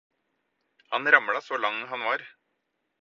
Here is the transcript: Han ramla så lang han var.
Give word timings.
Han 0.89 1.05
ramla 1.11 1.41
så 1.41 1.57
lang 1.57 1.87
han 1.87 1.99
var. 1.99 2.27